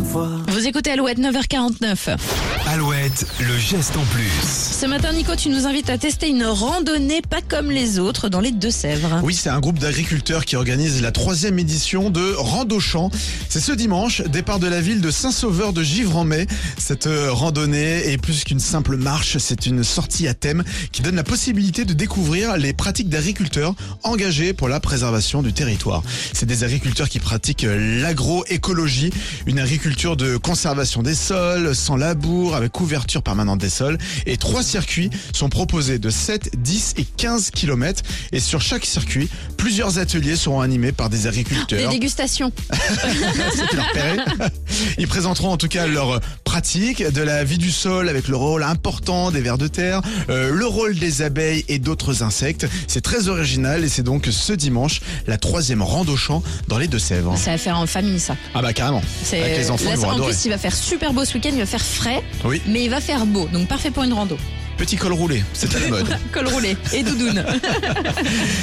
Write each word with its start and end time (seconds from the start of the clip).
une 0.00 0.06
fois. 0.06 0.28
Vous 0.48 0.66
écoutez 0.66 0.90
Alouette 0.90 1.18
9h49. 1.18 2.16
Alouette, 2.66 3.26
le 3.40 3.58
geste 3.58 3.96
en 3.96 4.04
plus. 4.06 4.30
Ce 4.42 4.86
matin, 4.86 5.12
Nico, 5.12 5.34
tu 5.36 5.48
nous 5.48 5.66
invites 5.66 5.90
à 5.90 5.98
tester 5.98 6.28
une 6.28 6.44
randonnée 6.44 7.20
pas 7.22 7.40
comme 7.46 7.70
les 7.70 7.98
autres 7.98 8.28
dans 8.28 8.40
les 8.40 8.52
Deux-Sèvres. 8.52 9.20
Oui, 9.22 9.34
c'est 9.34 9.50
un 9.50 9.60
groupe 9.60 9.78
d'agriculteurs 9.78 10.44
qui 10.44 10.56
organise 10.56 11.02
la 11.02 11.12
troisième 11.12 11.58
édition 11.58 12.10
de 12.10 12.34
Rando-Champ. 12.36 13.10
C'est 13.48 13.60
ce 13.60 13.72
dimanche, 13.72 14.22
départ 14.22 14.58
de 14.58 14.68
la 14.68 14.80
ville 14.80 15.00
de 15.00 15.10
Saint-Sauveur 15.10 15.72
de 15.72 15.82
Givre-en-Mai. 15.82 16.46
Cette 16.78 17.06
euh, 17.06 17.32
randonnée 17.32 18.10
est 18.10 18.18
plus 18.18 18.44
qu'une 18.44 18.60
simple 18.60 18.96
marche, 18.96 19.36
c'est 19.38 19.66
une 19.66 19.84
sortie 19.84 20.28
à 20.28 20.34
thème 20.34 20.64
qui 20.92 21.02
donne 21.02 21.16
la 21.16 21.24
possibilité 21.24 21.84
de 21.84 21.92
découvrir 21.92 22.56
les 22.56 22.72
pratiques 22.72 23.08
d'agriculteurs 23.08 23.74
engagés 24.02 24.52
pour 24.52 24.68
la 24.68 24.80
préservation 24.80 25.42
du 25.42 25.52
territoire. 25.52 26.02
C'est 26.32 26.46
des 26.46 26.64
agriculteurs 26.64 27.08
qui 27.08 27.18
pratiquent 27.18 27.64
euh, 27.64 28.00
l'agroécologie, 28.00 29.10
une 29.46 29.58
agriculture 29.58 29.89
de 29.90 30.36
conservation 30.36 31.02
des 31.02 31.14
sols, 31.14 31.74
sans 31.74 31.96
labour, 31.96 32.54
avec 32.54 32.70
couverture 32.70 33.22
permanente 33.22 33.58
des 33.58 33.68
sols. 33.70 33.98
Et 34.24 34.36
trois 34.36 34.62
circuits 34.62 35.10
sont 35.32 35.48
proposés 35.48 35.98
de 35.98 36.10
7, 36.10 36.50
10 36.56 36.94
et 36.98 37.04
15 37.04 37.50
km. 37.50 38.02
Et 38.32 38.38
sur 38.40 38.60
chaque 38.60 38.84
circuit, 38.86 39.28
plusieurs 39.56 39.98
ateliers 39.98 40.36
seront 40.36 40.60
animés 40.60 40.92
par 40.92 41.10
des 41.10 41.18
Des 41.20 41.26
agriculteurs. 41.26 41.90
dégustations. 41.90 42.52
C'était 42.72 43.76
leur. 43.76 44.24
Ils 44.98 45.08
présenteront 45.08 45.50
en 45.50 45.56
tout 45.56 45.68
cas 45.68 45.86
leur 45.86 46.20
pratique 46.50 47.04
de 47.06 47.22
la 47.22 47.44
vie 47.44 47.58
du 47.58 47.70
sol 47.70 48.08
avec 48.08 48.26
le 48.26 48.34
rôle 48.34 48.64
important 48.64 49.30
des 49.30 49.40
vers 49.40 49.56
de 49.56 49.68
terre, 49.68 50.00
euh, 50.30 50.50
le 50.52 50.66
rôle 50.66 50.96
des 50.96 51.22
abeilles 51.22 51.64
et 51.68 51.78
d'autres 51.78 52.24
insectes. 52.24 52.66
C'est 52.88 53.02
très 53.02 53.28
original 53.28 53.84
et 53.84 53.88
c'est 53.88 54.02
donc 54.02 54.26
ce 54.32 54.52
dimanche 54.52 55.00
la 55.28 55.36
troisième 55.38 55.80
rando 55.80 56.16
champ 56.16 56.42
dans 56.66 56.76
les 56.78 56.88
Deux-Sèvres. 56.88 57.38
Ça 57.38 57.52
va 57.52 57.58
faire 57.58 57.78
en 57.78 57.86
famille, 57.86 58.18
ça. 58.18 58.34
Ah 58.52 58.62
bah 58.62 58.72
carrément. 58.72 59.00
C'est- 59.22 59.40
Avec 59.40 59.58
les 59.58 59.70
enfants, 59.70 59.84
Là, 59.84 59.90
ils 59.94 59.98
vont 59.98 60.08
en 60.08 60.14
adorer. 60.14 60.32
plus, 60.32 60.44
il 60.46 60.50
va 60.50 60.58
faire 60.58 60.74
super 60.74 61.12
beau 61.12 61.24
ce 61.24 61.34
week-end, 61.34 61.50
il 61.52 61.60
va 61.60 61.66
faire 61.66 61.84
frais, 61.84 62.20
Oui, 62.44 62.60
mais 62.66 62.82
il 62.82 62.90
va 62.90 63.00
faire 63.00 63.24
beau. 63.26 63.46
Donc 63.52 63.68
parfait 63.68 63.92
pour 63.92 64.02
une 64.02 64.12
rando. 64.12 64.36
petit 64.76 64.96
col 64.96 65.12
roulé, 65.12 65.44
c'est 65.52 65.72
à 65.76 65.78
la 65.78 65.86
mode. 65.88 66.08
Col 66.32 66.48
roulé 66.48 66.74
et 66.92 67.02
doudoune. 67.04 67.44